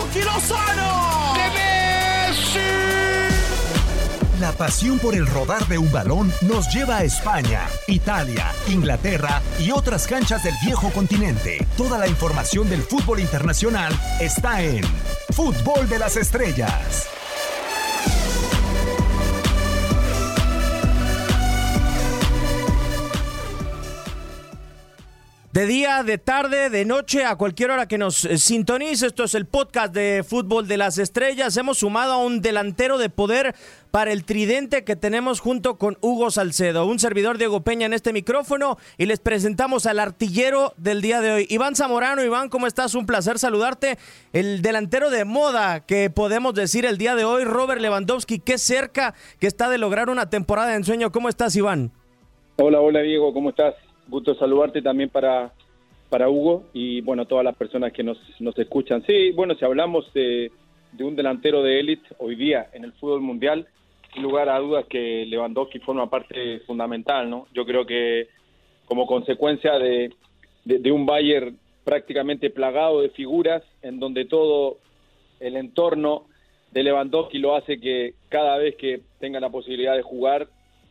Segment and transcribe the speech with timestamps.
[0.00, 1.34] Chucky Lozano.
[1.34, 1.50] ¡De
[4.40, 9.70] La pasión por el rodar de un balón nos lleva a España, Italia, Inglaterra y
[9.72, 11.66] otras canchas del viejo continente.
[11.76, 14.82] Toda la información del fútbol internacional está en
[15.34, 17.19] Fútbol de las Estrellas.
[25.52, 29.08] De día, de tarde, de noche, a cualquier hora que nos eh, sintonice.
[29.08, 31.56] Esto es el podcast de Fútbol de las Estrellas.
[31.56, 33.56] Hemos sumado a un delantero de poder
[33.90, 38.12] para el tridente que tenemos junto con Hugo Salcedo, un servidor Diego Peña en este
[38.12, 41.46] micrófono y les presentamos al artillero del día de hoy.
[41.50, 42.94] Iván Zamorano, Iván, ¿cómo estás?
[42.94, 43.98] Un placer saludarte.
[44.32, 49.14] El delantero de moda que podemos decir el día de hoy, Robert Lewandowski, qué cerca
[49.40, 51.10] que está de lograr una temporada de ensueño.
[51.10, 51.90] ¿Cómo estás, Iván?
[52.54, 53.74] Hola, hola Diego, ¿cómo estás?
[54.10, 55.52] Gusto saludarte también para,
[56.08, 59.02] para Hugo y bueno, todas las personas que nos, nos escuchan.
[59.06, 60.50] Sí, bueno, si hablamos de,
[60.92, 63.66] de un delantero de élite hoy día en el fútbol mundial,
[64.12, 67.46] sin lugar a dudas que Lewandowski forma parte fundamental, ¿no?
[67.54, 68.28] Yo creo que
[68.86, 70.12] como consecuencia de,
[70.64, 74.78] de, un Bayern prácticamente plagado de figuras, en donde todo
[75.38, 76.26] el entorno
[76.72, 80.48] de Lewandowski lo hace que cada vez que tenga la posibilidad de jugar,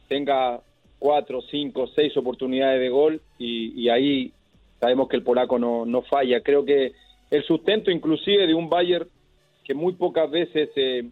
[0.07, 0.61] tenga
[0.99, 4.31] cuatro, cinco, seis oportunidades de gol y, ahí
[4.79, 6.41] sabemos que el polaco no, no, falla.
[6.41, 6.91] Creo que
[7.31, 9.07] el sustento inclusive de un Bayern
[9.63, 11.05] que muy pocas veces eh,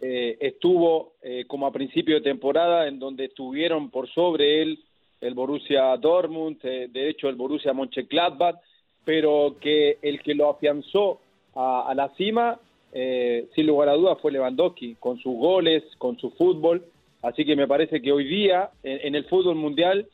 [0.00, 4.78] eh, estuvo eh, como a principio de temporada, en donde estuvieron por sobre él
[5.20, 8.56] el Borussia Dortmund, de hecho el Borussia Mönchengladbach,
[9.04, 11.20] pero que el que lo afianzó
[11.54, 12.60] a, a la cima,
[12.92, 16.84] sin lugar a dudas, fue Lewandowski, con sus goles, con su fútbol,
[17.26, 20.06] Así que me parece que hoy día en, el fútbol mundial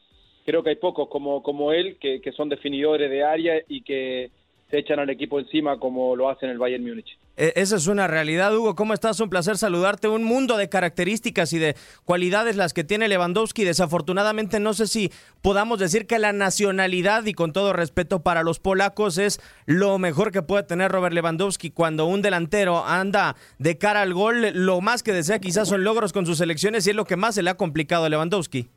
[0.46, 4.30] creo que hay pocos como, como él que, son definidores de área y que
[4.70, 7.18] se echan al equipo encima como lo hacen el Bayern Múnich.
[7.36, 8.74] E, esa es una realidad, Hugo.
[8.74, 9.20] ¿Cómo estás?
[9.20, 10.08] Un placer saludarte.
[10.08, 13.64] Un mundo de características y de cualidades las que tiene Lewandowski.
[13.64, 15.10] Desafortunadamente, no sé si
[15.40, 20.32] podamos decir que la nacionalidad, y con todo respeto para los polacos, es lo mejor
[20.32, 21.70] que puede tener Robert Lewandowski.
[21.70, 26.12] Cuando un delantero anda de cara al gol, lo más que desea quizás son logros
[26.12, 28.68] con sus selecciones y es lo que más se le ha complicado a Lewandowski.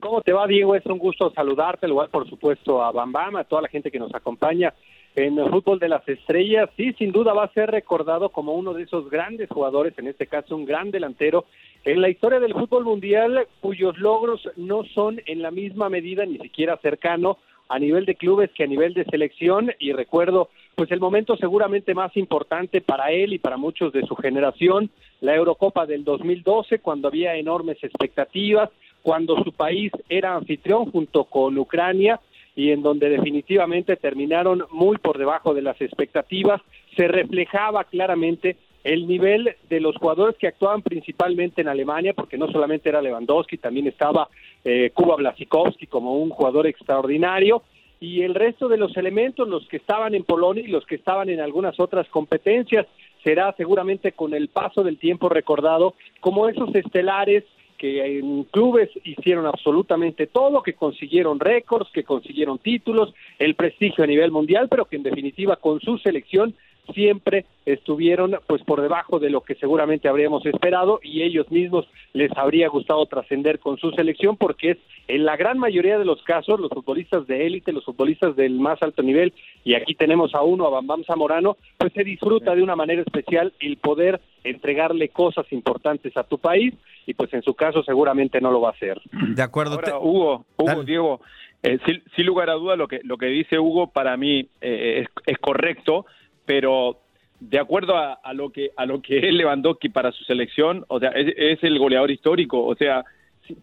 [0.00, 0.76] ¿Cómo te va, Diego?
[0.76, 4.14] Es un gusto saludarte, igual por supuesto a Bambam, a toda la gente que nos
[4.14, 4.72] acompaña
[5.16, 6.70] en el fútbol de las estrellas.
[6.76, 10.26] Sí, sin duda va a ser recordado como uno de esos grandes jugadores, en este
[10.26, 11.46] caso un gran delantero,
[11.84, 16.38] en la historia del fútbol mundial, cuyos logros no son en la misma medida, ni
[16.38, 17.38] siquiera cercano,
[17.68, 19.72] a nivel de clubes que a nivel de selección.
[19.78, 24.14] Y recuerdo, pues el momento seguramente más importante para él y para muchos de su
[24.16, 24.90] generación,
[25.20, 28.70] la Eurocopa del 2012, cuando había enormes expectativas
[29.06, 32.18] cuando su país era anfitrión junto con Ucrania
[32.56, 36.62] y en donde definitivamente terminaron muy por debajo de las expectativas,
[36.96, 42.50] se reflejaba claramente el nivel de los jugadores que actuaban principalmente en Alemania, porque no
[42.50, 44.28] solamente era Lewandowski, también estaba
[44.64, 47.62] eh, Kuba Blasikowski como un jugador extraordinario,
[48.00, 51.28] y el resto de los elementos, los que estaban en Polonia y los que estaban
[51.28, 52.86] en algunas otras competencias,
[53.24, 57.44] será seguramente con el paso del tiempo recordado como esos estelares
[57.76, 64.06] que en clubes hicieron absolutamente todo, que consiguieron récords, que consiguieron títulos, el prestigio a
[64.06, 66.54] nivel mundial, pero que en definitiva con su selección
[66.94, 72.30] siempre estuvieron pues por debajo de lo que seguramente habríamos esperado y ellos mismos les
[72.36, 76.60] habría gustado trascender con su selección porque es en la gran mayoría de los casos
[76.60, 79.32] los futbolistas de élite, los futbolistas del más alto nivel
[79.64, 83.52] y aquí tenemos a uno, a Bambam Zamorano, pues se disfruta de una manera especial
[83.60, 86.74] el poder entregarle cosas importantes a tu país
[87.06, 89.00] y pues en su caso seguramente no lo va a hacer.
[89.12, 89.78] De acuerdo.
[90.00, 91.20] Hugo, Hugo, Diego,
[91.62, 91.78] eh,
[92.14, 96.06] sin, lugar a duda lo que, lo que dice Hugo para mí eh, es, correcto,
[96.46, 97.00] pero
[97.40, 101.10] de acuerdo a, lo que a lo que es Lewandowski para su selección, o sea,
[101.10, 103.04] es, el goleador histórico, o sea,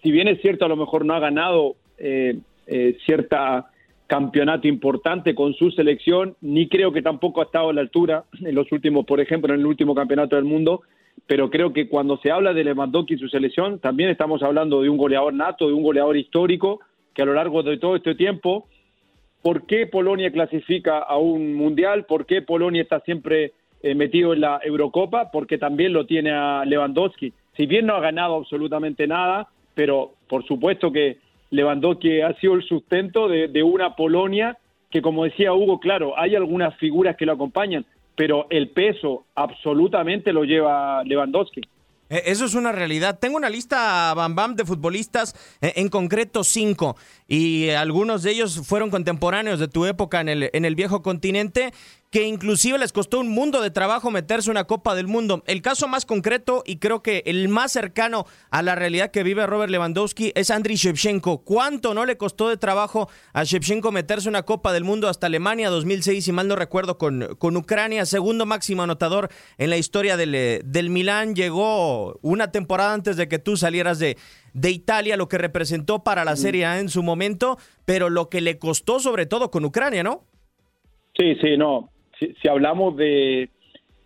[0.01, 2.37] si, bien es cierto a lo mejor no ha ganado eh,
[3.05, 3.72] cierta
[4.08, 8.53] campeonato importante con su selección, ni creo que tampoco ha estado a la altura en
[8.53, 10.81] los últimos, por ejemplo, en el último campeonato del mundo,
[11.25, 14.90] pero creo que cuando se habla de Lewandowski y su selección, también estamos hablando de
[14.90, 16.79] un goleador nato, de un goleador histórico,
[17.13, 18.67] que a lo largo de todo este tiempo,
[19.43, 22.05] ¿por qué Polonia clasifica a un mundial?
[22.05, 23.51] ¿Por qué Polonia está siempre
[23.84, 25.29] eh, metido en la Eurocopa?
[25.31, 27.34] Porque también lo tiene a Lewandowski.
[27.55, 31.17] Si bien no ha ganado absolutamente nada, pero por supuesto que
[31.51, 34.57] Lewandowski ha sido el sustento de, de una Polonia
[34.90, 37.85] que, como decía Hugo, claro, hay algunas figuras que lo acompañan,
[38.16, 41.61] pero el peso absolutamente lo lleva Lewandowski.
[42.13, 43.17] Eh, eso es una realidad.
[43.17, 46.95] Tengo una lista, Bam Bam, de futbolistas, eh, en concreto cinco,
[47.27, 51.73] y algunos de ellos fueron contemporáneos de tu época en el, en el viejo continente,
[52.13, 55.41] que inclusive les costó un mundo de trabajo meterse una Copa del Mundo.
[55.47, 59.47] El caso más concreto y creo que el más cercano a la realidad que vive
[59.47, 61.43] Robert Lewandowski es Andriy Shevchenko.
[61.43, 65.71] ¿Cuánto no le costó de trabajo a Shevchenko meterse una Copa del Mundo hasta Alemania
[65.71, 70.61] 2006, si mal no recuerdo, con, con Ucrania, segundo máximo anotador en la historia del,
[70.63, 71.33] del Milán?
[71.33, 74.19] Llegó una temporada antes de que tú salieras de,
[74.53, 78.39] de Italia, lo que representó para la Serie A en su momento, pero lo que
[78.39, 80.27] le costó sobre todo con Ucrania, ¿no?
[81.17, 81.92] Sí, sí, no.
[82.41, 83.49] Si, hablamos de,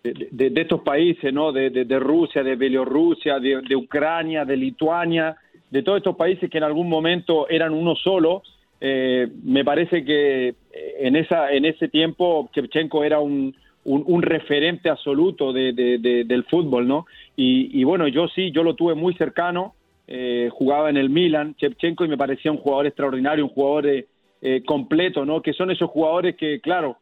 [0.04, 1.52] de, estos países, ¿no?
[1.52, 5.36] De, Rusia, de Bielorrusia, de, Ucrania, de Lituania,
[5.70, 8.44] de todos estos países que en algún momento eran uno solo,
[8.80, 10.56] eh, me parece que
[11.00, 13.56] en, esa, en ese tiempo Shevchenko era un,
[13.88, 17.06] un, referente absoluto del fútbol, ¿no?
[17.36, 19.76] Y, y, bueno, yo sí, yo lo tuve muy cercano,
[20.08, 24.06] eh, jugaba en el Milan, Shevchenko, y me parecía un jugador extraordinario, un jugador eh,
[24.42, 25.42] eh, completo, ¿no?
[25.42, 26.98] Que son esos jugadores que, claro,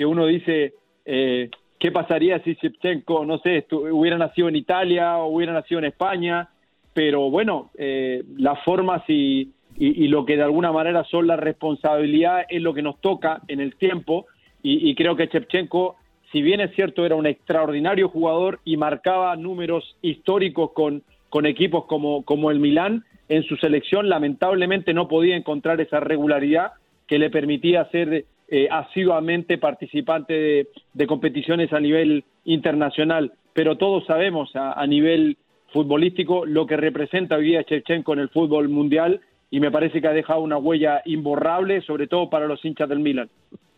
[0.00, 0.72] que uno dice,
[1.04, 6.48] ¿qué pasaría si Shevchenko, no sé, hubiera nacido en Italia o hubiera nacido en España?
[6.94, 12.72] Pero bueno, las formas y, lo que de alguna manera son la responsabilidad es lo
[12.72, 14.24] que nos toca en el tiempo,
[14.62, 15.96] y, y creo que Shevchenko
[16.32, 21.84] si bien es cierto era un extraordinario jugador y marcaba números históricos con, con equipos
[21.84, 26.72] como, como el Milán, en su selección lamentablemente no podía encontrar esa regularidad
[27.06, 33.32] que le permitía ser eh, asiduamente participante de, competiciones a nivel internacional.
[33.52, 35.36] Pero todos sabemos a, nivel
[35.72, 39.20] futbolístico lo que representa hoy día en el fútbol mundial
[39.50, 42.98] y me parece que ha dejado una huella imborrable, sobre todo para los hinchas del
[42.98, 43.28] Milan.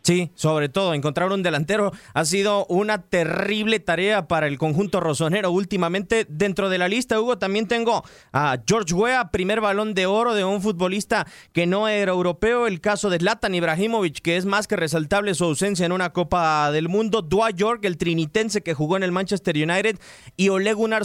[0.05, 5.49] Sí, sobre todo, encontrar un delantero ha sido una terrible tarea para el conjunto rosonero
[5.49, 6.25] últimamente.
[6.27, 8.03] Dentro de la lista, Hugo, también tengo
[8.33, 12.67] a George Weah, primer balón de oro de un futbolista que no era europeo.
[12.67, 16.69] El caso de Zlatan Ibrahimovic, que es más que resaltable su ausencia en una Copa
[16.73, 17.21] del Mundo.
[17.21, 19.99] Dua York, el trinitense que jugó en el Manchester United.
[20.35, 21.03] Y Ole Gunnar.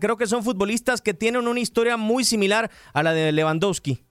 [0.00, 4.02] Creo que son futbolistas que tienen una historia muy similar a la de Lewandowski.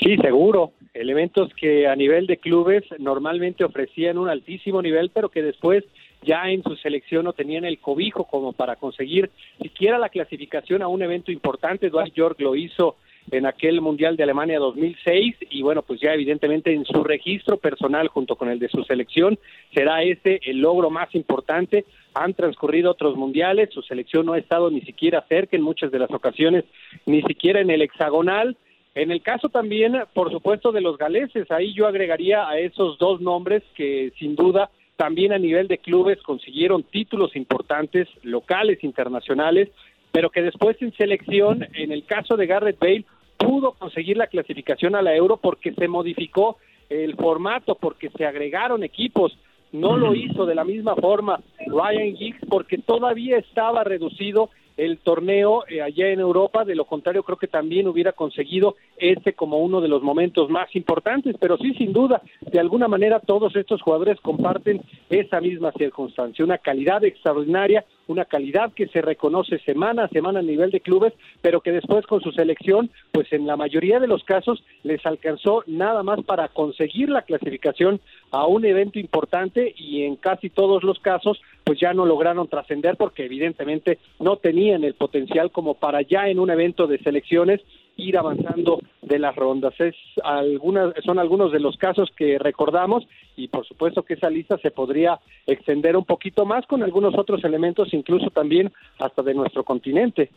[0.00, 0.72] Sí, seguro.
[0.94, 5.84] Elementos que a nivel de clubes normalmente ofrecían un altísimo nivel, pero que después
[6.22, 9.30] ya en su selección no tenían el cobijo como para conseguir
[9.60, 11.88] siquiera la clasificación a un evento importante.
[11.88, 12.96] Dwight York lo hizo
[13.30, 18.08] en aquel Mundial de Alemania 2006 y bueno, pues ya evidentemente en su registro personal
[18.08, 19.38] junto con el de su selección
[19.72, 21.86] será ese el logro más importante.
[22.12, 26.00] Han transcurrido otros mundiales, su selección no ha estado ni siquiera cerca en muchas de
[26.00, 26.64] las ocasiones,
[27.06, 28.58] ni siquiera en el hexagonal
[28.94, 33.20] en el caso también, por supuesto, de los galeses, ahí yo agregaría a esos dos
[33.20, 39.70] nombres que sin duda también a nivel de clubes consiguieron títulos importantes, locales, internacionales,
[40.12, 43.06] pero que después en selección, en el caso de Garrett Bale,
[43.38, 46.58] pudo conseguir la clasificación a la Euro porque se modificó
[46.90, 49.36] el formato, porque se agregaron equipos.
[49.72, 55.64] No lo hizo de la misma forma Ryan Giggs porque todavía estaba reducido el torneo
[55.68, 59.80] eh, allá en Europa, de lo contrario creo que también hubiera conseguido este como uno
[59.80, 64.20] de los momentos más importantes, pero sí, sin duda, de alguna manera todos estos jugadores
[64.20, 64.80] comparten
[65.10, 70.42] esa misma circunstancia, una calidad extraordinaria, una calidad que se reconoce semana a semana a
[70.42, 74.24] nivel de clubes, pero que después con su selección, pues en la mayoría de los
[74.24, 80.16] casos les alcanzó nada más para conseguir la clasificación a un evento importante y en
[80.16, 85.50] casi todos los casos pues ya no lograron trascender porque evidentemente no tenían el potencial
[85.50, 87.60] como para ya en un evento de selecciones
[87.96, 89.74] ir avanzando de las rondas.
[89.78, 89.94] Es
[90.24, 93.06] algunas, son algunos de los casos que recordamos
[93.36, 97.44] y por supuesto que esa lista se podría extender un poquito más con algunos otros
[97.44, 100.30] elementos, incluso también hasta de nuestro continente.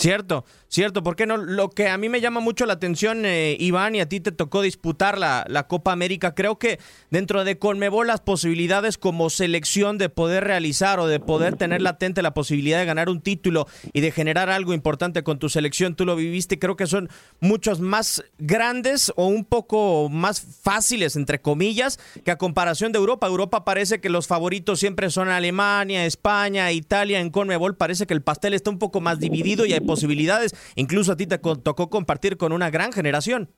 [0.00, 1.36] Cierto, cierto, ¿por qué no?
[1.36, 4.32] Lo que a mí me llama mucho la atención, eh, Iván, y a ti te
[4.32, 6.78] tocó disputar la, la, Copa América, creo que
[7.10, 12.22] dentro de Conmebol las posibilidades como selección de poder realizar o de poder tener latente
[12.22, 16.06] la posibilidad de ganar un título y de generar algo importante con tu selección, tú
[16.06, 22.00] lo viviste, creo que son muchos más grandes o un poco más fáciles, entre comillas,
[22.24, 23.26] que a comparación de Europa.
[23.26, 28.22] Europa parece que los favoritos siempre son Alemania, España, Italia, en Conmebol parece que el
[28.22, 30.50] pastel está un poco más dividido y hay posibilidades.
[30.76, 33.48] Incluso a ti te tocó compartir con una gran generación.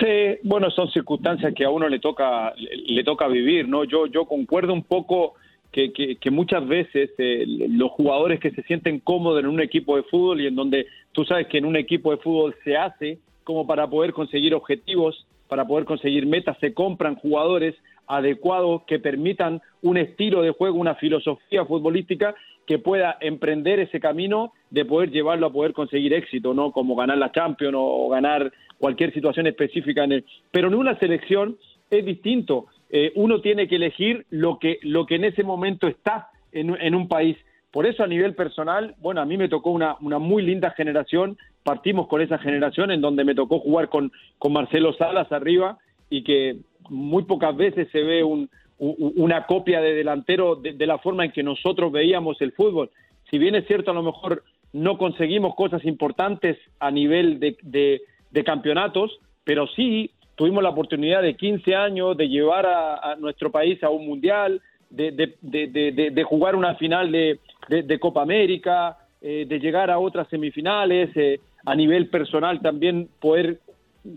[0.00, 2.52] Sí, bueno, son circunstancias que a uno le toca
[2.96, 3.84] le toca vivir, ¿no?
[3.84, 5.34] Yo yo concuerdo un poco
[5.72, 10.40] que, muchas veces eh, los jugadores que se sienten cómodos en un equipo de fútbol
[10.40, 13.88] y en donde tú sabes que en un equipo de fútbol se hace como para
[13.88, 17.74] poder conseguir objetivos, para poder conseguir metas, se compran jugadores
[18.06, 22.34] adecuados que permitan un estilo de juego, una filosofía futbolística
[22.66, 26.72] que pueda emprender ese camino de poder llevarlo a poder conseguir éxito, ¿no?
[26.72, 30.24] Como ganar la Champions o ganar cualquier situación específica en.
[30.50, 31.56] Pero en una selección
[31.90, 32.66] es distinto.
[32.90, 36.94] eh, uno tiene que elegir lo que, lo que en ese momento está en, en,
[36.94, 37.36] un país.
[37.72, 41.36] Por eso a nivel personal, bueno, a mí me tocó una, una muy linda generación,
[41.64, 45.78] partimos con esa generación en donde me tocó jugar con, con Marcelo Salas arriba
[46.08, 51.24] y que muy pocas veces se ve un, una copia de delantero de, la forma
[51.24, 52.90] en que nosotros veíamos el fútbol.
[53.30, 58.00] Si bien es cierto, a lo mejor no conseguimos cosas importantes a nivel de,
[58.44, 63.90] campeonatos, pero sí tuvimos la oportunidad de 15 años de llevar a, nuestro país a
[63.90, 70.28] un mundial, de, de jugar una final de, Copa América, eh, de llegar a otras
[70.28, 73.58] semifinales, eh, a nivel personal también poder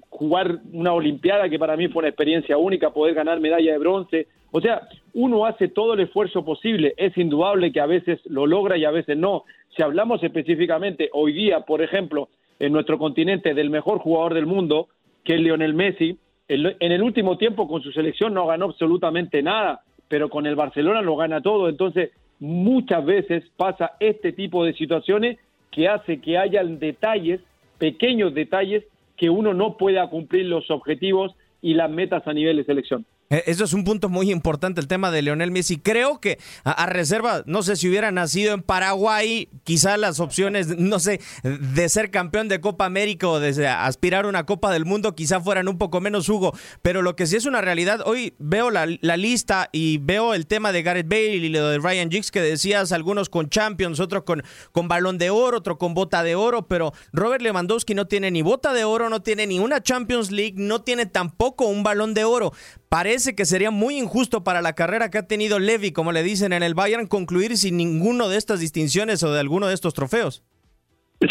[0.10, 4.28] jugar una Olimpiada que para mí fue una experiencia única, poder ganar medalla de bronce.
[4.52, 6.94] O sea, uno hace todo el esfuerzo posible.
[6.98, 9.44] Es indudable que a veces lo logra y a veces no.
[9.76, 14.88] Si hablamos específicamente hoy día, por ejemplo, en nuestro continente del mejor jugador del mundo,
[15.24, 19.82] que es Lionel Messi, en el último tiempo con su selección no ganó absolutamente nada,
[20.08, 21.68] pero con el Barcelona lo gana todo.
[21.68, 25.38] Entonces, muchas veces pasa este tipo de situaciones
[25.72, 27.42] que hace que hayan detalles,
[27.78, 28.86] pequeños detalles,
[29.18, 33.06] que uno no pueda cumplir los objetivos y las metas a nivel de selección.
[33.30, 35.78] Eh, eso es un punto muy importante, el tema de Leonel Messi.
[35.78, 41.00] Creo que a, reserva, no sé si hubiera nacido en Paraguay, quizá las opciones, no
[41.00, 45.16] sé, de ser campeón de Copa América o de aspirar a una Copa del Mundo,
[45.16, 46.54] quizá fueran un poco menos Hugo.
[46.82, 48.86] Pero lo que sí es una realidad, hoy veo la,
[49.18, 52.92] lista y veo el tema de Gareth Bale y lo de Ryan Giggs que decías,
[52.92, 56.94] algunos con Champions, otros con, con balón de oro, otro con bota de oro, pero
[57.12, 60.82] Robert Lewandowski no tiene ni bota de oro, no tiene ni una Champions League, no
[60.84, 62.54] tiene tampoco un balón de oro.
[62.90, 66.54] Parece que sería muy injusto para la carrera que ha tenido Levy, como le dicen
[66.54, 70.44] en el Bayern, concluir sin ninguno de estas distinciones o de alguno de estos trofeos.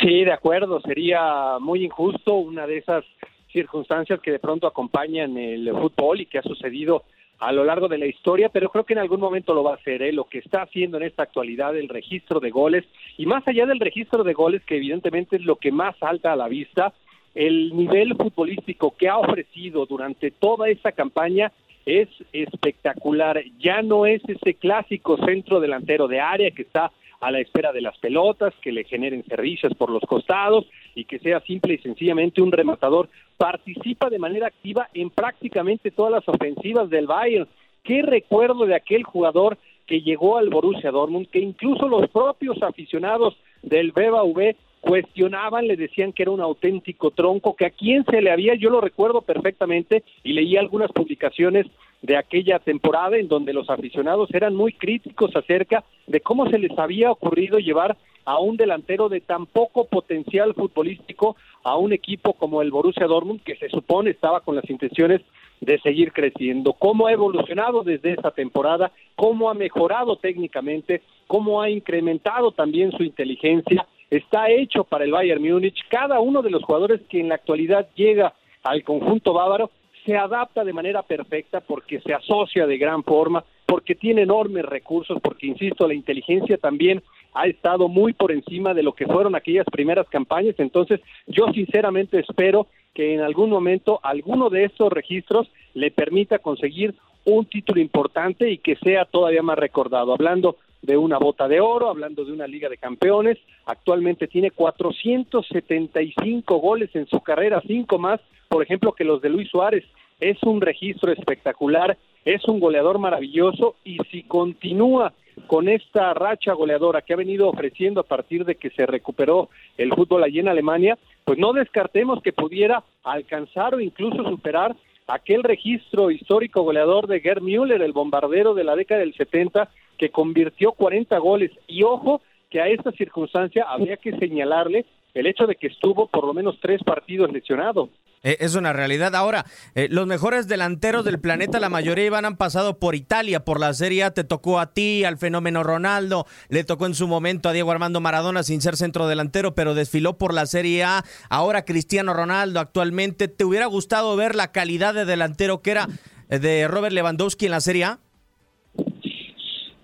[0.02, 3.04] Sí, de acuerdo, sería muy injusto una de esas
[3.52, 7.04] circunstancias que de pronto acompañan el fútbol y que ha sucedido
[7.38, 9.76] a lo largo de la historia, pero creo que en algún momento lo va a
[9.76, 10.12] hacer, ¿eh?
[10.12, 12.84] lo que está haciendo en esta actualidad el registro de goles
[13.18, 16.36] y más allá del registro de goles, que evidentemente es lo que más salta a
[16.36, 16.94] la vista,
[17.36, 21.52] el nivel futbolístico que ha ofrecido durante toda esta campaña
[21.84, 23.44] es espectacular.
[23.58, 26.90] Ya no es ese clásico centro delantero de área que está
[27.20, 30.64] a la espera de las pelotas, que le generen servicios por los costados
[30.94, 33.10] y que sea simple y sencillamente un rematador.
[33.36, 37.48] Participa de manera activa en prácticamente todas las ofensivas del Bayern.
[37.84, 43.36] Qué recuerdo de aquel jugador que llegó al Borussia Dortmund, que incluso los propios aficionados
[43.62, 48.30] del BBV cuestionaban, le decían que era un auténtico tronco, que a quién se le
[48.30, 51.66] había, yo lo recuerdo perfectamente y leí algunas publicaciones
[52.02, 56.78] de aquella temporada en donde los aficionados eran muy críticos acerca de cómo se les
[56.78, 62.60] había ocurrido llevar a un delantero de tan poco potencial futbolístico a un equipo como
[62.60, 65.22] el Borussia Dortmund que se supone estaba con las intenciones
[65.60, 71.70] de seguir creciendo, cómo ha evolucionado desde esa temporada, cómo ha mejorado técnicamente, cómo ha
[71.70, 75.76] incrementado también su inteligencia, está hecho para el Bayern Múnich.
[75.88, 79.70] Cada uno de los jugadores que en la actualidad llega al conjunto bávaro
[80.04, 85.18] se adapta de manera perfecta porque se asocia de gran forma, porque tiene enormes recursos,
[85.20, 87.02] porque, insisto, la inteligencia también
[87.34, 90.54] ha estado muy por encima de lo que fueron aquellas primeras campañas.
[90.58, 96.94] Entonces, yo sinceramente espero que en algún momento alguno de estos registros le permita conseguir
[97.24, 100.12] un título importante y que sea todavía más recordado.
[100.12, 106.56] Hablando de una bota de oro, hablando de una Liga de Campeones, actualmente tiene 475
[106.58, 109.84] goles en su carrera, cinco más, por ejemplo, que los de Luis Suárez.
[110.20, 115.12] Es un registro espectacular, es un goleador maravilloso y si continúa
[115.46, 119.92] con esta racha goleadora que ha venido ofreciendo a partir de que se recuperó el
[119.92, 124.74] fútbol allí en Alemania, pues no descartemos que pudiera alcanzar o incluso superar
[125.06, 130.10] aquel registro histórico goleador de Gerd Müller, el bombardero de la década del 70, que
[130.10, 131.50] convirtió 40 goles.
[131.66, 136.26] Y ojo que a esta circunstancia habría que señalarle el hecho de que estuvo por
[136.26, 137.88] lo menos tres partidos lesionado.
[138.22, 139.14] Eh, es una realidad.
[139.14, 143.60] Ahora, eh, los mejores delanteros del planeta, la mayoría iban han pasado por Italia, por
[143.60, 144.10] la Serie A.
[144.10, 148.00] Te tocó a ti, al fenómeno Ronaldo, le tocó en su momento a Diego Armando
[148.00, 151.04] Maradona sin ser centro delantero, pero desfiló por la Serie A.
[151.30, 153.28] Ahora Cristiano Ronaldo actualmente.
[153.28, 155.88] ¿Te hubiera gustado ver la calidad de delantero que era
[156.28, 158.00] eh, de Robert Lewandowski en la Serie A?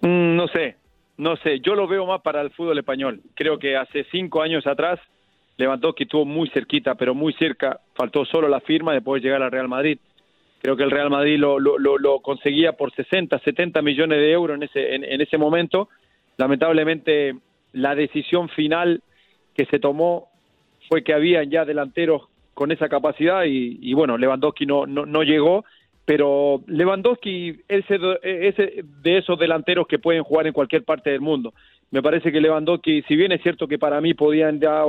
[0.02, 0.76] Mm, no sé,
[1.16, 1.60] no sé.
[1.60, 3.20] Yo lo veo más para el fútbol español.
[3.34, 5.00] Creo que hace cinco años atrás
[5.56, 9.50] Lewandowski estuvo muy cerquita, pero muy cerca, faltó solo la firma de poder llegar al
[9.50, 9.98] Real Madrid.
[10.60, 14.56] Creo que el Real Madrid lo, lo, lo, conseguía por 60, 70 millones de euros
[14.56, 15.88] en ese, en, ese momento.
[16.36, 17.34] Lamentablemente,
[17.72, 19.02] la decisión final
[19.54, 20.28] que se tomó
[20.88, 25.64] fue que había ya delanteros con esa capacidad y, bueno, Lewandowski no, no, no llegó
[26.04, 31.54] pero Lewandowski es de esos delanteros que pueden jugar en cualquier parte del mundo.
[31.90, 34.84] Me parece que Lewandowski, si bien es cierto que para mí podían dar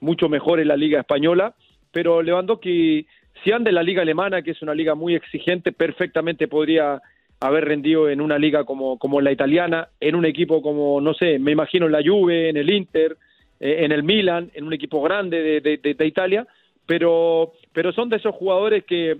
[0.00, 1.54] mucho mejor en la liga española,
[1.92, 3.06] pero Lewandowski,
[3.42, 7.00] si anda en la liga alemana, que es una liga muy exigente, perfectamente podría
[7.40, 11.38] haber rendido en una liga como, como la italiana, en un equipo como, no sé,
[11.38, 13.16] me imagino en la Juve, en el Inter,
[13.60, 16.46] eh, en el Milan, en un equipo grande de, de Italia,
[16.84, 19.18] pero, pero son de esos jugadores que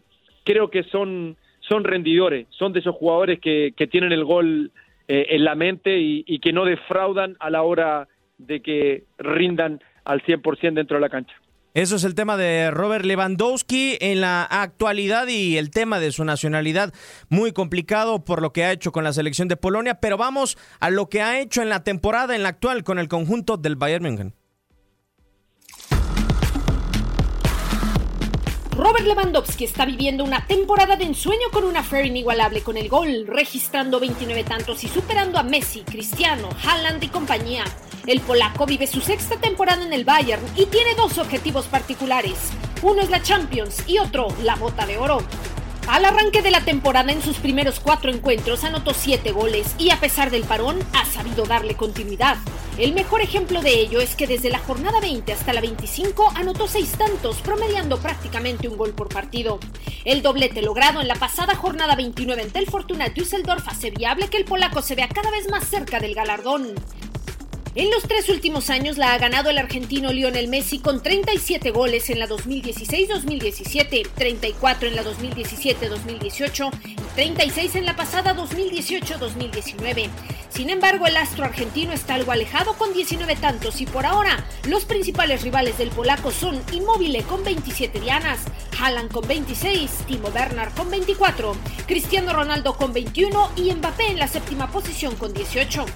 [0.51, 4.73] creo que son, son rendidores, son de esos jugadores que, que tienen el gol
[5.07, 10.23] eh, en la mente y, que no defraudan a la hora de que rindan al
[10.23, 11.35] 100% dentro de la cancha.
[11.73, 16.25] Eso es el tema de Robert Lewandowski en la actualidad y el tema de su
[16.25, 16.93] nacionalidad
[17.29, 20.91] muy complicado por lo que ha hecho con la selección de Polonia, pero vamos a
[20.91, 24.03] lo que ha hecho en la temporada en la actual con el conjunto del Bayern
[24.03, 24.35] München.
[28.77, 33.27] Robert Lewandowski está viviendo una temporada de ensueño con una fe inigualable con el gol,
[33.27, 37.65] registrando 29 tantos y superando a Messi, Cristiano, Haaland y compañía.
[38.07, 42.53] El polaco vive su sexta temporada en el Bayern y tiene dos objetivos particulares.
[42.83, 45.19] Uno es la Champions y otro la bota de oro.
[45.89, 49.99] Al arranque de la temporada en sus primeros cuatro encuentros anotó siete goles y a
[49.99, 52.37] pesar del parón ha sabido darle continuidad.
[52.79, 56.67] El mejor ejemplo de ello es que desde la jornada 20 hasta la 25 anotó
[56.67, 59.59] seis tantos, promediando prácticamente un gol por partido.
[60.05, 64.39] El doblete logrado en la pasada jornada 29 ante el Fortuna Düsseldorf hace viable que
[64.39, 66.75] el polaco se vea cada vez más cerca del galardón.
[67.77, 72.11] En los tres últimos años la ha ganado el argentino Lionel Messi con 37 goles
[72.11, 80.09] en la 2016-2017, 34 en la 2017-2018 y 36 en la pasada 2018-2019.
[80.49, 84.85] Sin embargo, el astro argentino está algo alejado con 19 tantos y por ahora los
[84.85, 88.41] principales rivales del polaco son Immobile con 27 dianas,
[88.81, 91.57] Haaland con 26, Timo Werner con 24,
[91.87, 95.87] Cristiano Ronaldo con 21 y Mbappé en la séptima posición con 18.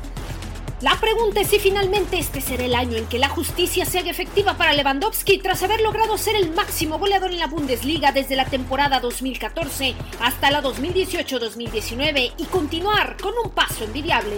[0.84, 4.10] La pregunta es si finalmente este será el año en que la justicia se haga
[4.10, 8.44] efectiva para Lewandowski tras haber logrado ser el máximo goleador en la Bundesliga desde la
[8.44, 14.36] temporada 2014 hasta la 2018-2019 y continuar con un paso envidiable.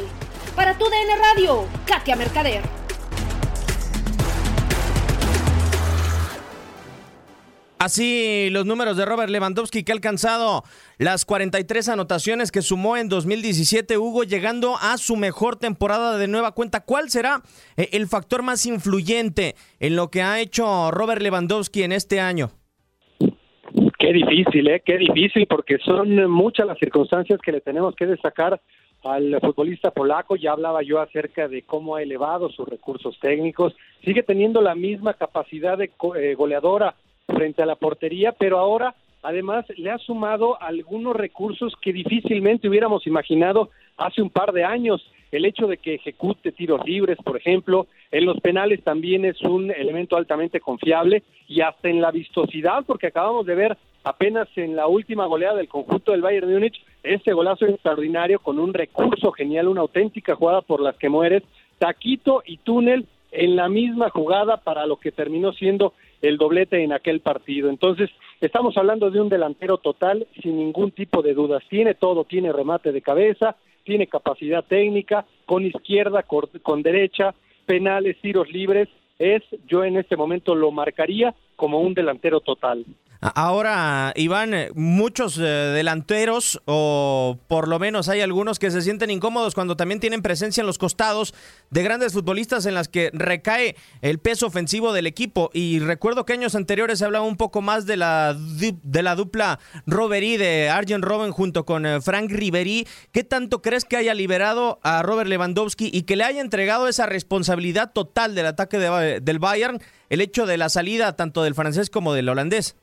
[0.54, 2.85] Para tu DN Radio, Katia Mercader.
[7.86, 10.64] Así los números de Robert Lewandowski que ha alcanzado
[10.98, 16.50] las 43 anotaciones que sumó en 2017, Hugo, llegando a su mejor temporada de nueva
[16.50, 16.80] cuenta.
[16.84, 17.42] ¿Cuál será
[17.76, 22.50] eh, el factor más influyente en lo que ha hecho Robert Lewandowski en este año?
[23.20, 24.82] Qué difícil, ¿eh?
[24.84, 28.60] Qué difícil, porque son muchas las circunstancias que le tenemos que destacar
[29.04, 30.34] al futbolista polaco.
[30.34, 33.76] Ya hablaba yo acerca de cómo ha elevado sus recursos técnicos.
[34.04, 36.96] Sigue teniendo la misma capacidad de eh, goleadora
[37.26, 43.06] frente a la portería, pero ahora además le ha sumado algunos recursos que difícilmente hubiéramos
[43.06, 45.04] imaginado hace un par de años.
[45.32, 49.72] El hecho de que ejecute tiros libres, por ejemplo, en los penales también es un
[49.72, 54.86] elemento altamente confiable y hasta en la vistosidad, porque acabamos de ver apenas en la
[54.86, 59.80] última goleada del conjunto del Bayern Múnich este golazo extraordinario con un recurso genial, una
[59.80, 61.42] auténtica jugada por las que mueres,
[61.78, 66.92] taquito y túnel en la misma jugada para lo que terminó siendo el doblete en
[66.92, 67.70] aquel partido.
[67.70, 71.62] Entonces, estamos hablando de un delantero total sin ningún tipo de dudas.
[71.68, 77.34] Tiene todo, tiene remate de cabeza, tiene capacidad técnica, con izquierda, con, derecha,
[77.66, 78.88] penales, tiros libres.
[79.18, 82.84] Es, yo en este momento lo marcaría como un delantero total.
[83.20, 89.54] Ahora, Iván, muchos eh, delanteros, o por lo menos hay algunos que se sienten incómodos
[89.54, 91.34] cuando también tienen presencia en los costados
[91.70, 95.50] de grandes futbolistas en las que recae el peso ofensivo del equipo.
[95.52, 99.58] Y recuerdo que años anteriores se hablaba un poco más de la, de la dupla
[99.86, 102.86] Robery de Arjen Robben junto con eh, Frank Ribery.
[103.12, 107.06] ¿Qué tanto crees que haya liberado a Robert Lewandowski y que le haya entregado esa
[107.06, 112.12] responsabilidad total del ataque del Bayern, el hecho de la salida tanto del francés como
[112.12, 112.76] del holandés?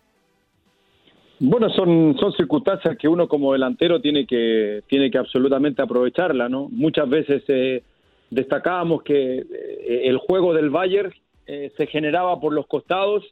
[1.39, 6.69] Bueno, son, son circunstancias que uno como delantero tiene que, tiene que absolutamente aprovecharla, ¿no?
[6.69, 7.83] Muchas veces eh,
[8.29, 11.11] destacábamos que eh, el juego del Bayern
[11.47, 13.23] eh, se generaba por los costados,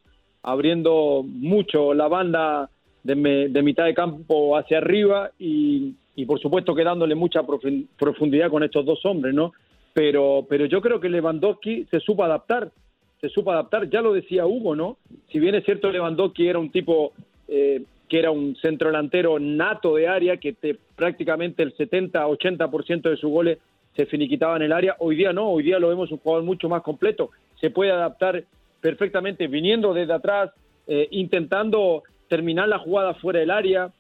[0.44, 2.70] abriendo mucho la banda
[3.04, 7.42] de, de mitad de campo hacia arriba y, y, por supuesto quedándole mucha
[7.98, 9.54] profundidad con estos dos hombres, ¿no?
[9.94, 12.72] Pero, pero yo creo que Lewandowski se supo adaptar,
[13.20, 14.98] se supo adaptar, ya lo decía Hugo, ¿no?
[15.32, 17.14] Si bien es cierto Lewandowski era un tipo
[17.52, 23.18] eh, que era un centro delantero nato de área, que te, prácticamente el 70-80% de
[23.18, 23.60] sus goles
[23.96, 24.96] se finiquitaban en el área.
[25.00, 27.30] Hoy día no, hoy día lo vemos un jugador mucho más completo.
[27.60, 28.44] Se puede adaptar
[28.80, 30.52] perfectamente viniendo desde atrás,
[30.88, 33.92] eh, intentando terminar la jugada fuera del área.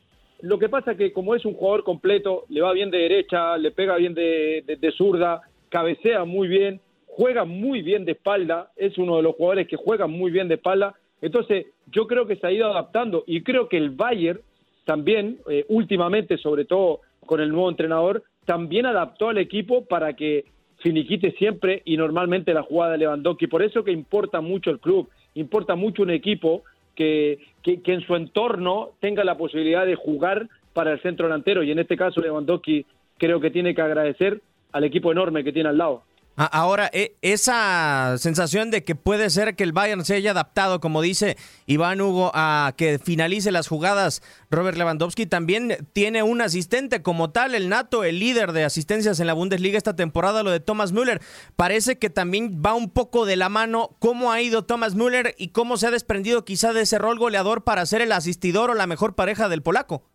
[0.41, 3.71] Lo que pasa que como es un jugador completo, le va bien de derecha, le
[3.71, 9.23] pega bien de zurda, cabecea muy bien, juega muy bien de espalda, es uno de
[9.23, 10.95] los jugadores que juega muy bien de espalda.
[11.21, 14.39] Entonces, yo creo que se ha ido adaptando y creo que el Bayern
[14.85, 20.45] también, eh, últimamente, sobre todo con el nuevo entrenador, también adaptó al equipo para que
[20.79, 23.47] finiquite siempre y normalmente la jugada de Lewandowski.
[23.47, 26.63] Por eso que importa mucho el club, importa mucho un equipo
[26.95, 31.63] que, que, que en su entorno tenga la posibilidad de jugar para el centro delantero
[31.63, 32.85] y en este caso Lewandowski
[33.17, 36.03] creo que tiene que agradecer al equipo enorme que tiene al lado.
[36.51, 41.03] Ahora, e, esa sensación de que puede ser que el Bayern se haya adaptado, como
[41.03, 47.29] dice Iván Hugo, a que finalice las jugadas Robert Lewandowski, también tiene un asistente como
[47.29, 50.93] tal, el Nato, el líder de asistencias en la Bundesliga esta temporada, lo de Thomas
[50.93, 51.21] Müller.
[51.55, 55.49] Parece que también va un poco de la mano cómo ha ido Thomas Müller y
[55.49, 58.87] cómo se ha desprendido quizá de ese rol goleador para ser el asistidor o la
[58.87, 60.09] mejor pareja del polaco.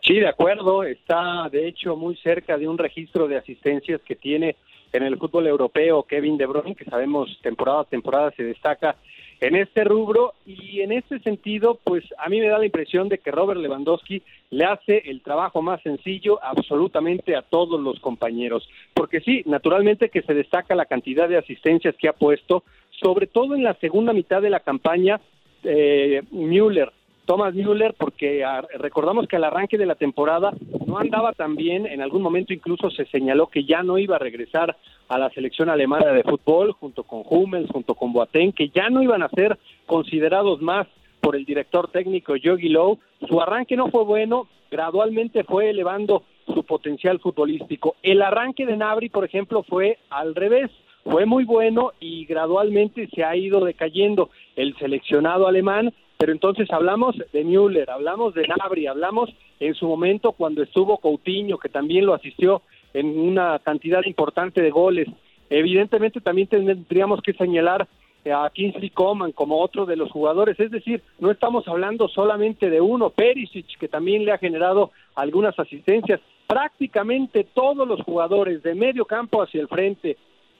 [0.00, 4.56] Sí, de acuerdo, está de hecho muy cerca de un registro de asistencias que tiene
[4.92, 8.96] en el fútbol europeo Kevin De Bruyne, que sabemos temporada a temporada se destaca
[9.40, 10.34] en este rubro.
[10.46, 14.22] Y en este sentido, pues a mí me da la impresión de que Robert Lewandowski
[14.50, 20.22] le hace el trabajo más sencillo absolutamente a todos los compañeros, porque sí, naturalmente que
[20.22, 22.64] se destaca la cantidad de asistencias que ha puesto,
[23.00, 25.20] sobre todo en la segunda mitad de la campaña,
[25.64, 26.92] eh, Müller
[27.28, 30.50] Thomas Müller, porque ah, recordamos que al arranque de la temporada
[30.86, 34.18] no andaba tan bien, en algún momento incluso se señaló que ya no iba a
[34.18, 34.74] regresar
[35.10, 39.02] a la selección alemana de fútbol, junto con Hummels, junto con Boateng, que ya no
[39.02, 40.86] iban a ser considerados más
[41.20, 42.98] por el director técnico Yogi Low.
[43.28, 47.96] Su arranque no fue bueno, gradualmente fue elevando su potencial futbolístico.
[48.02, 50.70] El arranque de Nabri, por ejemplo, fue al revés
[51.04, 57.16] fue muy bueno y gradualmente se ha ido decayendo el seleccionado alemán pero entonces hablamos
[57.32, 62.12] de Müller, hablamos de Nabri, hablamos en su momento cuando estuvo Coutinho, que también lo
[62.12, 65.08] asistió en una cantidad importante de goles.
[65.48, 67.86] Evidentemente también tendríamos que señalar
[68.30, 72.80] a Kingsley Coman como otro de los jugadores, es decir, no estamos hablando solamente de
[72.80, 76.20] uno, Perisic, que también le ha generado algunas asistencias.
[76.48, 80.16] Prácticamente todos los jugadores de medio campo hacia el frente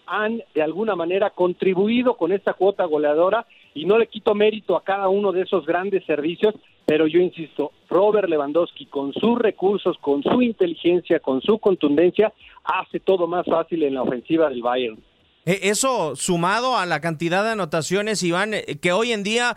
[0.06, 3.44] han de alguna manera contribuido con esta cuota goleadora
[3.78, 7.70] y no le quito mérito a cada uno de esos grandes servicios, pero yo insisto,
[7.88, 12.32] Robert Lewandowski con sus recursos, con su inteligencia, con su contundencia,
[12.64, 14.98] hace todo más fácil en la ofensiva del Bayern.
[15.46, 19.56] E, eso sumado a la cantidad de anotaciones, Iván, eh, que hoy en día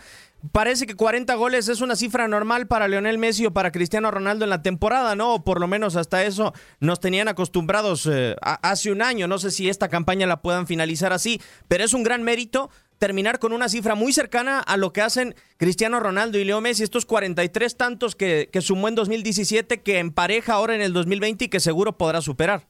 [0.51, 4.43] parece que 40 goles es una cifra normal para Leonel Messi o para Cristiano Ronaldo
[4.43, 5.35] en la temporada, ¿no?
[5.35, 9.27] O por lo menos hasta eso nos tenían acostumbrados eh, hace un año.
[9.27, 12.69] No sé si esta campaña la puedan finalizar así, pero es un gran mérito
[13.01, 16.83] terminar con una cifra muy cercana a lo que hacen Cristiano Ronaldo y Leo Messi,
[16.83, 21.49] estos 43 tantos que, que sumó en 2017, que empareja ahora en el 2020 y
[21.49, 22.61] que seguro podrá superar.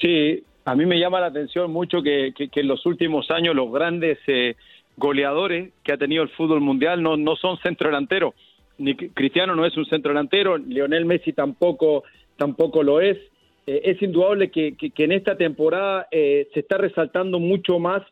[0.00, 4.16] Sí, a mí me llama la atención mucho que, en los últimos años los grandes
[4.28, 4.54] eh,
[4.96, 8.34] goleadores que ha tenido el fútbol mundial no, no son centro delantero.
[8.78, 12.04] Ni Cristiano no es un centro delantero, Lionel Messi tampoco,
[12.36, 13.18] tampoco lo es.
[13.66, 18.02] Eh, es indudable que, que, en esta temporada eh, se está resaltando mucho más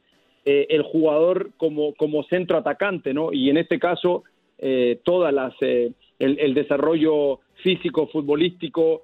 [0.50, 3.34] eh, el jugador como, como centro atacante, ¿no?
[3.34, 4.24] Y en este caso,
[4.58, 9.02] eh, todas las, eh, el, desarrollo físico, futbolístico,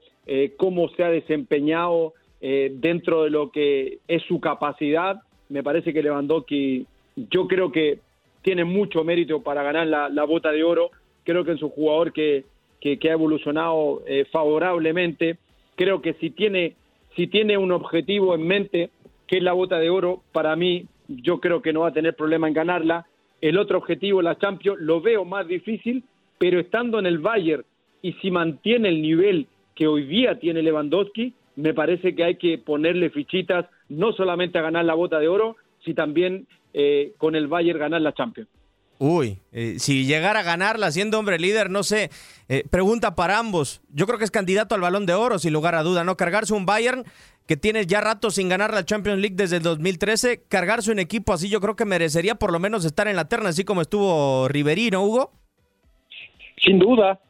[0.56, 6.86] cómo se ha desempeñado dentro de lo que es su capacidad, me parece que Lewandowski,
[7.30, 7.98] yo creo que
[8.40, 10.92] tiene mucho mérito para ganar la, bota de oro,
[11.24, 12.44] creo que es un jugador que,
[12.80, 14.02] que, que ha evolucionado
[14.32, 15.36] favorablemente,
[15.76, 16.72] creo que si tiene,
[17.16, 18.88] si tiene un objetivo en mente,
[19.26, 22.14] que es la bota de oro, para mí yo creo que no va a tener
[22.14, 23.06] problema en ganarla.
[23.40, 26.04] El otro objetivo, la Champions, lo veo más difícil,
[26.38, 27.64] pero estando en el Bayern
[28.02, 32.58] y si mantiene el nivel que hoy día tiene Lewandowski, me parece que hay que
[32.58, 37.48] ponerle fichitas no solamente a ganar la bota de oro, sino también eh, con el
[37.48, 38.48] Bayern ganar la Champions.
[38.98, 42.10] Uy, eh, si llegara a ganarla siendo hombre líder, no sé.
[42.48, 43.80] Eh, pregunta para ambos.
[43.92, 46.16] Yo creo que es candidato al balón de oro, sin lugar a duda, ¿no?
[46.16, 47.04] Cargarse un Bayern
[47.46, 51.32] que tiene ya rato sin ganar la Champions League desde el 2013, cargarse un equipo
[51.32, 54.48] así yo creo que merecería por lo menos estar en la terna, así como estuvo
[54.48, 55.30] Riverino, Hugo.
[56.56, 57.20] Sin duda,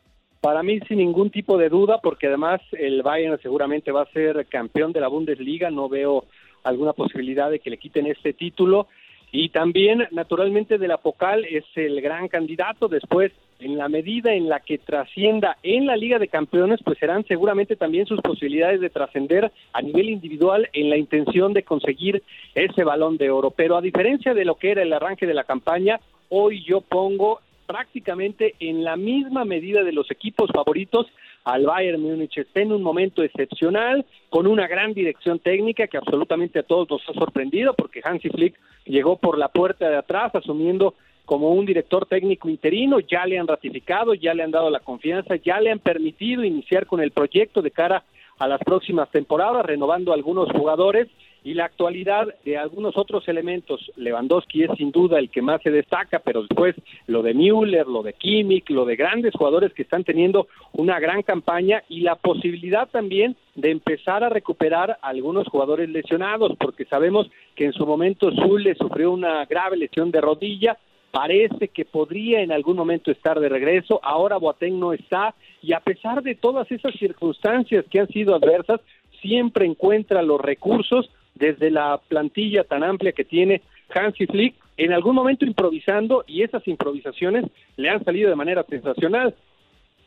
[0.41, 4.47] para mí sin ningún tipo de duda, porque además el Bayern seguramente va a ser
[4.47, 6.27] campeón de la Bundesliga, no veo
[6.65, 8.89] alguna posibilidad de que le quiten este título.
[9.33, 12.89] Y también, naturalmente, de la Pocal es el gran candidato.
[12.89, 13.33] Después,
[13.65, 17.77] en la medida en la que trascienda en la Liga de Campeones, pues serán seguramente
[17.77, 22.23] también sus posibilidades de trascender a nivel individual en la intención de conseguir
[22.55, 23.51] ese balón de oro.
[23.51, 25.99] Pero a diferencia de lo que era el arranque de la campaña,
[26.29, 31.07] hoy yo pongo prácticamente en la misma medida de los equipos favoritos
[31.45, 32.37] al Bayern Múnich.
[32.37, 37.09] Está en un momento excepcional, con una gran dirección técnica que absolutamente a todos nos
[37.09, 42.07] ha sorprendido, porque Hansi Flick llegó por la puerta de atrás asumiendo como un director
[42.07, 45.79] técnico interino, ya le han ratificado, ya le han dado la confianza, ya le han
[45.79, 48.05] permitido iniciar con el proyecto de cara
[48.39, 51.09] a las próximas temporadas, renovando algunos jugadores
[51.45, 53.93] y la actualidad de algunos otros elementos.
[53.97, 56.75] Lewandowski es sin duda el que más se destaca, pero después
[57.07, 61.23] lo de Müller, lo de Kimmich, lo de grandes jugadores que están teniendo una gran
[61.23, 67.67] campaña y la posibilidad también de empezar a recuperar algunos jugadores lesionados, porque sabemos que
[67.67, 70.79] en su momento Zule sufrió una grave lesión de rodilla,
[71.15, 75.79] parece que podría en algún momento estar de regreso, ahora Boateng no está y a
[75.79, 78.81] pesar de todas esas circunstancias que han sido adversas,
[79.23, 83.63] siempre encuentra los recursos desde la plantilla tan amplia que tiene
[83.95, 87.45] Hansi Flick, en algún momento improvisando y esas improvisaciones
[87.77, 89.37] le han salido de manera sensacional.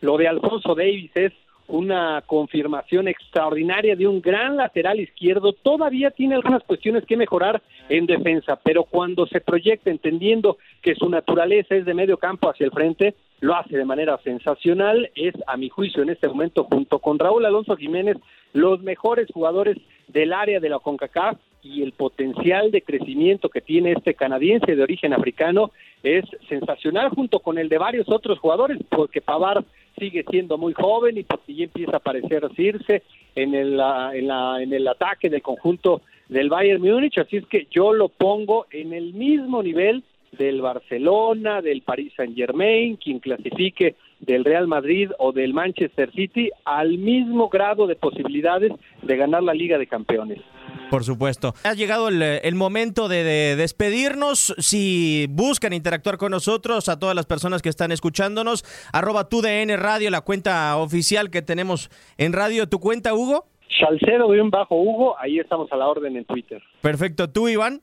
[0.01, 1.31] Lo de Alfonso Davis es
[1.67, 5.53] una confirmación extraordinaria de un gran lateral izquierdo.
[5.53, 11.09] Todavía tiene algunas cuestiones que mejorar en defensa, pero cuando se proyecta entendiendo que su
[11.09, 15.09] naturaleza es de medio campo hacia el frente, lo hace de manera sensacional.
[15.15, 18.17] Es, a mi juicio, en este momento, junto con Raúl Alonso Jiménez,
[18.53, 19.77] los mejores jugadores
[20.07, 24.83] del área de la CONCACAF y el potencial de crecimiento que tiene este canadiense de
[24.83, 29.65] origen africano es sensacional junto con el de varios otros jugadores, porque Pavar
[29.97, 33.03] sigue siendo muy joven y porque ya empieza a aparecer Circe
[33.35, 33.79] en el,
[34.13, 38.09] en, la, en el ataque del conjunto del Bayern Múnich, así es que yo lo
[38.09, 44.67] pongo en el mismo nivel del Barcelona, del Paris Saint Germain, quien clasifique del Real
[44.67, 49.87] Madrid o del Manchester City al mismo grado de posibilidades de ganar la Liga de
[49.87, 50.39] Campeones.
[50.89, 51.53] Por supuesto.
[51.63, 54.55] Ha llegado el, momento de, despedirnos.
[54.57, 59.75] Si buscan interactuar con nosotros, a todas las personas que están escuchándonos, arroba tu DN
[59.77, 62.67] Radio, la cuenta oficial que tenemos en radio.
[62.67, 63.45] ¿Tu cuenta, Hugo?
[63.79, 66.61] Salcedo de un bajo Hugo, ahí estamos a la orden en Twitter.
[66.81, 67.29] Perfecto.
[67.29, 67.81] ¿Tú, Iván?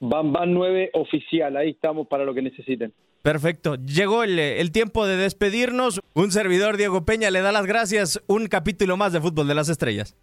[0.00, 2.94] Van 9 oficial, ahí estamos para lo que necesiten.
[3.22, 3.74] Perfecto.
[3.74, 6.00] Llegó el, el, tiempo de despedirnos.
[6.14, 8.22] Un servidor, Diego Peña, le da las gracias.
[8.26, 10.16] Un capítulo más de Fútbol de las Estrellas.